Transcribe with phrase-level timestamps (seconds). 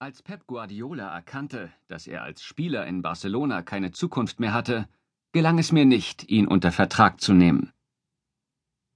[0.00, 4.88] Als Pep Guardiola erkannte, dass er als Spieler in Barcelona keine Zukunft mehr hatte,
[5.32, 7.72] gelang es mir nicht, ihn unter Vertrag zu nehmen.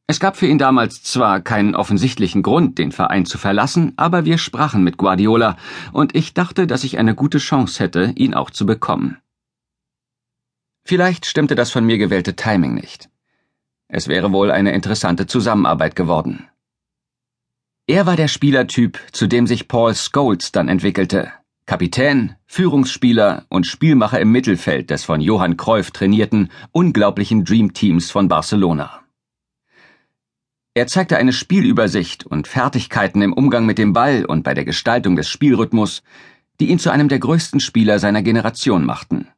[0.09, 4.39] Es gab für ihn damals zwar keinen offensichtlichen Grund, den Verein zu verlassen, aber wir
[4.39, 5.57] sprachen mit Guardiola,
[5.93, 9.19] und ich dachte, dass ich eine gute Chance hätte, ihn auch zu bekommen.
[10.85, 13.09] Vielleicht stimmte das von mir gewählte Timing nicht.
[13.87, 16.49] Es wäre wohl eine interessante Zusammenarbeit geworden.
[17.91, 21.33] Er war der Spielertyp, zu dem sich Paul Scholes dann entwickelte.
[21.65, 29.01] Kapitän, Führungsspieler und Spielmacher im Mittelfeld des von Johann Cruyff trainierten, unglaublichen Dreamteams von Barcelona.
[30.75, 35.17] Er zeigte eine Spielübersicht und Fertigkeiten im Umgang mit dem Ball und bei der Gestaltung
[35.17, 36.03] des Spielrhythmus,
[36.61, 39.29] die ihn zu einem der größten Spieler seiner Generation machten.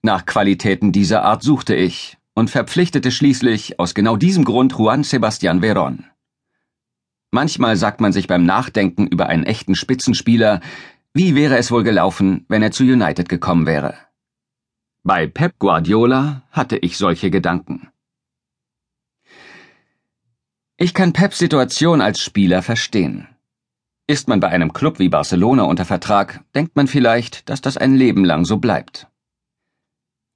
[0.00, 5.60] Nach Qualitäten dieser Art suchte ich und verpflichtete schließlich aus genau diesem Grund Juan Sebastián
[5.60, 6.04] Verón.
[7.34, 10.60] Manchmal sagt man sich beim Nachdenken über einen echten Spitzenspieler,
[11.14, 13.96] wie wäre es wohl gelaufen, wenn er zu United gekommen wäre.
[15.02, 17.88] Bei Pep Guardiola hatte ich solche Gedanken.
[20.76, 23.26] Ich kann Peps Situation als Spieler verstehen.
[24.06, 27.96] Ist man bei einem Club wie Barcelona unter Vertrag, denkt man vielleicht, dass das ein
[27.96, 29.08] Leben lang so bleibt.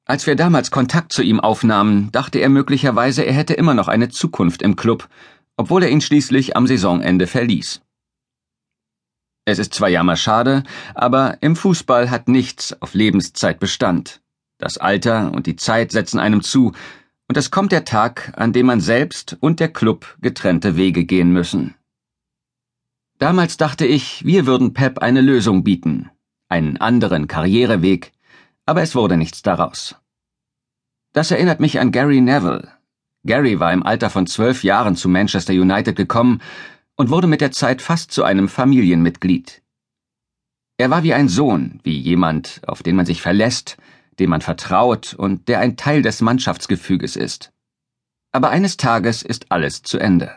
[0.05, 4.09] Als wir damals Kontakt zu ihm aufnahmen, dachte er möglicherweise, er hätte immer noch eine
[4.09, 5.09] Zukunft im Club
[5.59, 7.83] obwohl er ihn schließlich am Saisonende verließ.
[9.45, 10.63] Es ist zwar jammerschade,
[10.95, 14.23] aber im Fußball hat nichts auf Lebenszeit Bestand.
[14.59, 16.73] Das Alter und die Zeit setzen einem zu,
[17.29, 21.33] und es kommt der Tag, an dem man selbst und der Club getrennte Wege gehen
[21.33, 21.75] müssen.
[23.19, 26.11] Damals dachte ich, wir würden Pep eine Lösung bieten,
[26.49, 28.13] einen anderen Karriereweg,
[28.65, 29.97] aber es wurde nichts daraus.
[31.13, 32.78] Das erinnert mich an Gary Neville,
[33.25, 36.41] Gary war im Alter von zwölf Jahren zu Manchester United gekommen
[36.97, 39.63] und wurde mit der Zeit fast zu einem Familienmitglied.
[40.79, 43.77] Er war wie ein Sohn, wie jemand, auf den man sich verlässt,
[44.19, 47.53] dem man vertraut und der ein Teil des Mannschaftsgefüges ist.
[48.33, 50.33] Aber eines Tages ist alles zu Ende.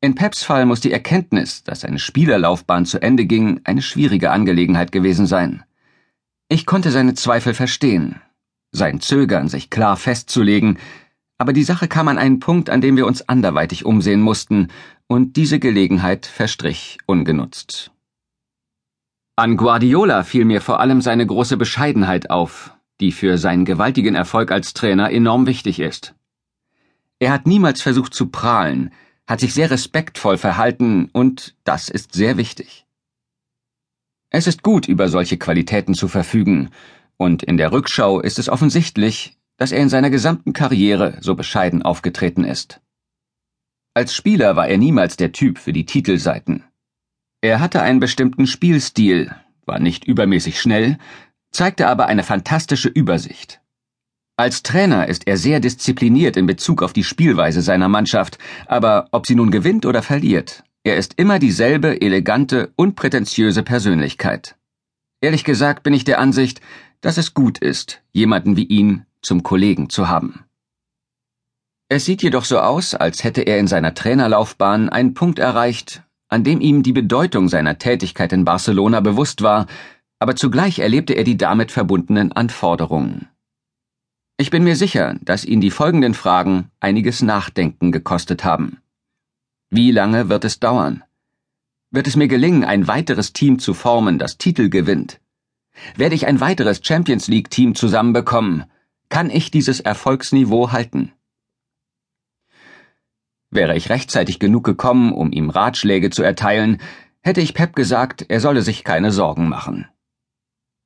[0.00, 4.92] In Peps Fall muss die Erkenntnis, dass seine Spielerlaufbahn zu Ende ging, eine schwierige Angelegenheit
[4.92, 5.64] gewesen sein.
[6.48, 8.20] Ich konnte seine Zweifel verstehen,
[8.72, 10.78] sein Zögern, sich klar festzulegen,
[11.38, 14.68] aber die Sache kam an einen Punkt, an dem wir uns anderweitig umsehen mussten,
[15.06, 17.92] und diese Gelegenheit verstrich ungenutzt.
[19.36, 24.50] An Guardiola fiel mir vor allem seine große Bescheidenheit auf, die für seinen gewaltigen Erfolg
[24.50, 26.14] als Trainer enorm wichtig ist.
[27.18, 28.92] Er hat niemals versucht zu prahlen,
[29.26, 32.86] hat sich sehr respektvoll verhalten, und das ist sehr wichtig.
[34.30, 36.70] Es ist gut, über solche Qualitäten zu verfügen,
[37.18, 41.82] und in der Rückschau ist es offensichtlich, dass er in seiner gesamten Karriere so bescheiden
[41.82, 42.80] aufgetreten ist.
[43.94, 46.64] Als Spieler war er niemals der Typ für die Titelseiten.
[47.40, 49.34] Er hatte einen bestimmten Spielstil,
[49.64, 50.98] war nicht übermäßig schnell,
[51.50, 53.60] zeigte aber eine fantastische Übersicht.
[54.36, 59.26] Als Trainer ist er sehr diszipliniert in Bezug auf die Spielweise seiner Mannschaft, aber ob
[59.26, 64.56] sie nun gewinnt oder verliert, er ist immer dieselbe elegante, unprätentiöse Persönlichkeit.
[65.22, 66.60] Ehrlich gesagt bin ich der Ansicht,
[67.00, 70.44] dass es gut ist, jemanden wie ihn zum Kollegen zu haben.
[71.88, 76.44] Es sieht jedoch so aus, als hätte er in seiner Trainerlaufbahn einen Punkt erreicht, an
[76.44, 79.66] dem ihm die Bedeutung seiner Tätigkeit in Barcelona bewusst war,
[80.20, 83.28] aber zugleich erlebte er die damit verbundenen Anforderungen.
[84.36, 88.78] Ich bin mir sicher, dass ihn die folgenden Fragen einiges Nachdenken gekostet haben.
[89.70, 91.02] Wie lange wird es dauern?
[91.90, 95.20] Wird es mir gelingen, ein weiteres Team zu formen, das Titel gewinnt?
[95.96, 98.66] Werde ich ein weiteres Champions League Team zusammenbekommen?
[99.16, 101.10] Kann ich dieses Erfolgsniveau halten?
[103.50, 106.82] Wäre ich rechtzeitig genug gekommen, um ihm Ratschläge zu erteilen,
[107.22, 109.88] hätte ich Pep gesagt, er solle sich keine Sorgen machen.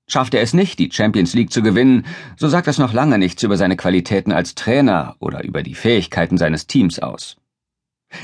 [0.07, 3.43] Schafft er es nicht, die Champions League zu gewinnen, so sagt das noch lange nichts
[3.43, 7.37] über seine Qualitäten als Trainer oder über die Fähigkeiten seines Teams aus.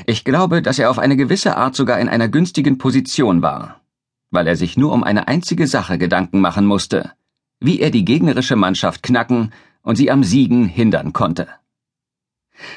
[0.05, 3.81] Ich glaube, dass er auf eine gewisse Art sogar in einer günstigen Position war,
[4.31, 7.11] weil er sich nur um eine einzige Sache Gedanken machen musste,
[7.59, 9.51] wie er die gegnerische Mannschaft knacken
[9.87, 11.47] und sie am Siegen hindern konnte.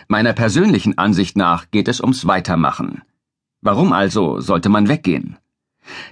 [0.06, 3.02] Meiner persönlichen Ansicht nach geht es ums Weitermachen.
[3.60, 5.36] Warum also sollte man weggehen?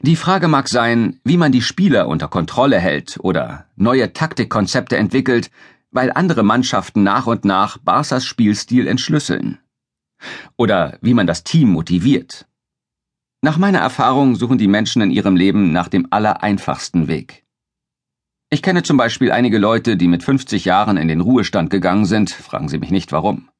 [0.03, 5.53] Die Frage mag sein, wie man die Spieler unter Kontrolle hält oder neue Taktikkonzepte entwickelt,
[5.93, 9.59] weil andere Mannschaften nach und nach Barca's Spielstil entschlüsseln.
[10.57, 12.49] Oder wie man das Team motiviert.
[13.41, 17.45] Nach meiner Erfahrung suchen die Menschen in ihrem Leben nach dem allereinfachsten Weg.
[18.51, 22.31] Ich kenne zum Beispiel einige Leute, die mit 50 Jahren in den Ruhestand gegangen sind,
[22.31, 23.51] fragen Sie mich nicht warum.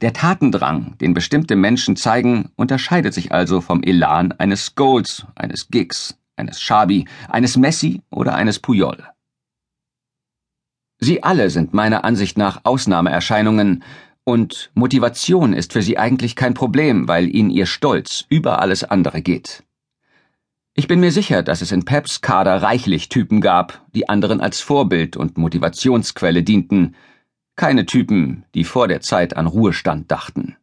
[0.00, 6.18] Der Tatendrang, den bestimmte Menschen zeigen, unterscheidet sich also vom Elan eines Scholes, eines Giggs,
[6.34, 9.04] eines Schabi, eines Messi oder eines Puyol.
[10.98, 13.84] Sie alle sind meiner Ansicht nach Ausnahmeerscheinungen,
[14.28, 19.22] und Motivation ist für sie eigentlich kein Problem, weil ihnen ihr Stolz über alles andere
[19.22, 19.62] geht.
[20.78, 24.60] Ich bin mir sicher, dass es in Peps Kader reichlich Typen gab, die anderen als
[24.60, 26.96] Vorbild und Motivationsquelle dienten,
[27.56, 30.56] keine Typen, die vor der Zeit an Ruhestand dachten.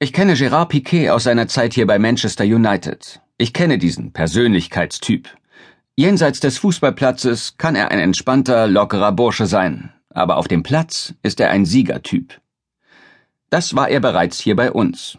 [0.00, 3.22] Ich kenne Gerard Piquet aus seiner Zeit hier bei Manchester United.
[3.38, 5.34] Ich kenne diesen Persönlichkeitstyp.
[5.96, 11.40] Jenseits des Fußballplatzes kann er ein entspannter, lockerer Bursche sein, aber auf dem Platz ist
[11.40, 12.38] er ein Siegertyp.
[13.48, 15.16] Das war er bereits hier bei uns.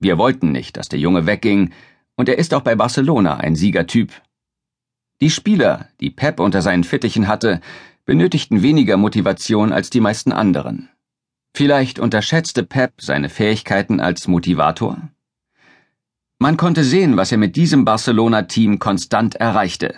[0.00, 1.72] Wir wollten nicht, dass der Junge wegging,
[2.16, 4.12] und er ist auch bei Barcelona ein Siegertyp.
[5.20, 7.60] Die Spieler, die Pep unter seinen Fittichen hatte,
[8.04, 10.90] benötigten weniger Motivation als die meisten anderen.
[11.56, 14.98] Vielleicht unterschätzte Pep seine Fähigkeiten als Motivator?
[16.38, 19.94] Man konnte sehen, was er mit diesem Barcelona-Team konstant erreichte.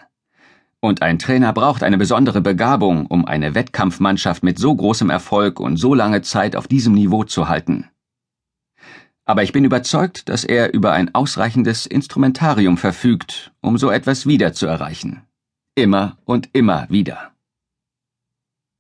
[0.81, 5.79] Und ein Trainer braucht eine besondere Begabung, um eine Wettkampfmannschaft mit so großem Erfolg und
[5.79, 7.89] so lange Zeit auf diesem Niveau zu halten.
[9.27, 14.53] Aber ich bin überzeugt, dass er über ein ausreichendes Instrumentarium verfügt, um so etwas wieder
[14.53, 15.23] zu erreichen.
[15.75, 17.33] Immer und immer wieder.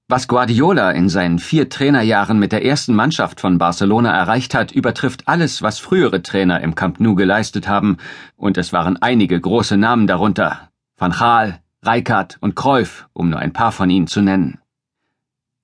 [0.08, 5.26] Was Guardiola in seinen vier Trainerjahren mit der ersten Mannschaft von Barcelona erreicht hat, übertrifft
[5.26, 7.96] alles, was frühere Trainer im Camp Nou geleistet haben,
[8.36, 10.70] und es waren einige große Namen darunter.
[10.96, 14.60] Van Gaal, Rijkaard und Cruyff, um nur ein paar von ihnen zu nennen.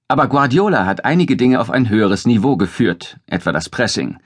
[0.09, 4.19] Aber Guardiola hat einige Dinge auf ein höheres Niveau geführt, etwa das Pressing,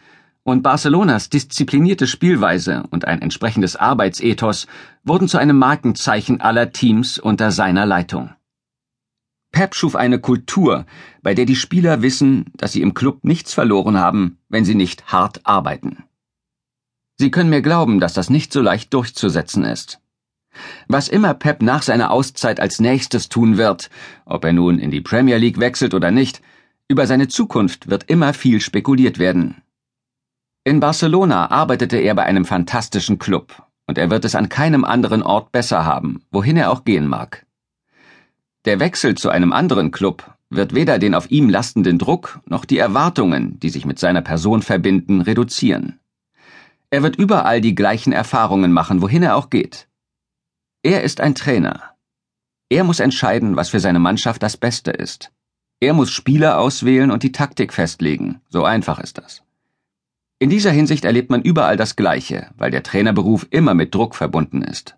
[0.46, 4.69] und Barcelonas disziplinierte Spielweise und ein entsprechendes Arbeitsethos
[5.02, 8.31] wurden zu einem Markenzeichen aller Teams unter seiner Leitung.
[9.50, 10.87] Pep schuf eine Kultur,
[11.20, 15.08] bei der die Spieler wissen, dass sie im Club nichts verloren haben, wenn sie nicht
[15.08, 16.04] hart arbeiten.
[17.16, 19.99] Sie können mir glauben, dass das nicht so leicht durchzusetzen ist.
[20.87, 23.90] Was immer Pep nach seiner Auszeit als nächstes tun wird,
[24.26, 26.40] ob er nun in die Premier League wechselt oder nicht,
[26.87, 29.60] über seine Zukunft wird immer viel spekuliert werden.
[30.66, 35.22] In Barcelona arbeitete er bei einem fantastischen Club, und er wird es an keinem anderen
[35.22, 37.46] Ort besser haben, wohin er auch gehen mag.
[38.64, 42.78] Der Wechsel zu einem anderen Club wird weder den auf ihm lastenden Druck noch die
[42.78, 46.00] Erwartungen, die sich mit seiner Person verbinden, reduzieren.
[46.90, 49.86] Er wird überall die gleichen Erfahrungen machen, wohin er auch geht.
[50.82, 51.94] Er ist ein Trainer.
[52.70, 55.30] Er muss entscheiden, was für seine Mannschaft das Beste ist.
[55.78, 58.40] Er muss Spieler auswählen und die Taktik festlegen.
[58.48, 59.45] So einfach ist das.
[60.38, 64.61] In dieser Hinsicht erlebt man überall das Gleiche, weil der Trainerberuf immer mit Druck verbunden
[64.61, 64.97] ist.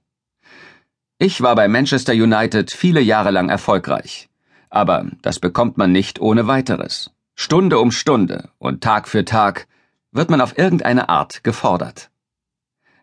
[1.19, 4.29] Ich war bei Manchester United viele Jahre lang erfolgreich.
[4.71, 7.13] Aber das bekommt man nicht ohne weiteres.
[7.35, 9.69] Stunde um Stunde und Tag für Tag
[10.11, 12.11] wird man auf irgendeine Art gefordert.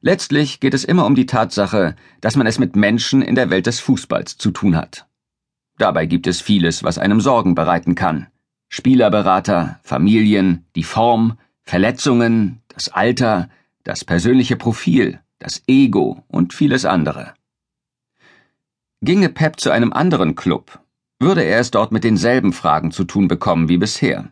[0.01, 3.65] Letztlich geht es immer um die Tatsache, dass man es mit Menschen in der Welt
[3.65, 5.07] des Fußballs zu tun hat.
[5.77, 8.27] Dabei gibt es vieles, was einem Sorgen bereiten kann.
[8.69, 13.49] Spielerberater, Familien, die Form, Verletzungen, das Alter,
[13.83, 17.33] das persönliche Profil, das Ego und vieles andere.
[19.01, 20.79] Ginge Pep zu einem anderen Club,
[21.19, 24.31] würde er es dort mit denselben Fragen zu tun bekommen wie bisher.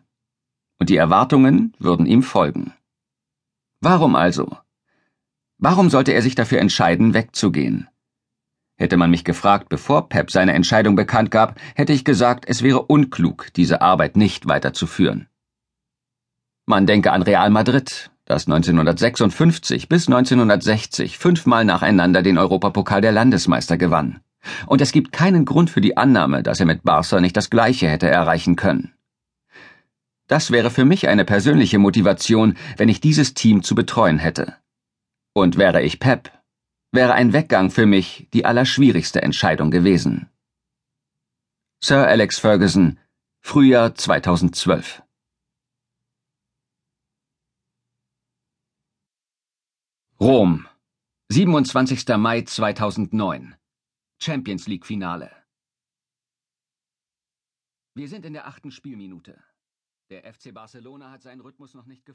[0.78, 2.72] Und die Erwartungen würden ihm folgen.
[3.80, 4.56] Warum also?
[5.58, 7.88] Warum sollte er sich dafür entscheiden, wegzugehen?
[8.76, 12.82] Hätte man mich gefragt, bevor Pep seine Entscheidung bekannt gab, hätte ich gesagt, es wäre
[12.82, 15.28] unklug, diese Arbeit nicht weiterzuführen.
[16.66, 23.76] Man denke an Real Madrid, das 1956 bis 1960 fünfmal nacheinander den Europapokal der Landesmeister
[23.76, 24.20] gewann.
[24.66, 27.88] Und es gibt keinen Grund für die Annahme, dass er mit Barca nicht das Gleiche
[27.88, 28.94] hätte erreichen können.
[30.26, 34.56] Das wäre für mich eine persönliche Motivation, wenn ich dieses Team zu betreuen hätte.
[35.34, 36.30] Und wäre ich Pep,
[36.92, 40.30] wäre ein Weggang für mich die allerschwierigste Entscheidung gewesen.
[41.82, 42.98] Sir Alex Ferguson,
[43.42, 45.03] Frühjahr 2012
[50.24, 50.66] Rom,
[51.30, 52.16] 27.
[52.16, 53.56] Mai 2009
[54.22, 55.30] Champions League Finale.
[57.94, 59.44] Wir sind in der achten Spielminute.
[60.08, 62.12] Der FC Barcelona hat seinen Rhythmus noch nicht gefunden.